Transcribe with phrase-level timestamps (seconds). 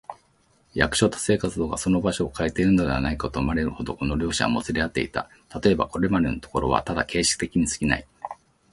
[0.73, 5.29] 役所と生活とがその場所をかえているのではないか、と思われるほど、この両者はもつれ合っていた。
[5.47, 8.07] たとえば、これまでのところはただ形式的にすぎない、